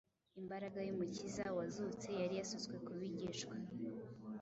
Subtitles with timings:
[0.41, 3.55] Imbaraga y’Umukiza wazutse yari yasutswe ku bigishwa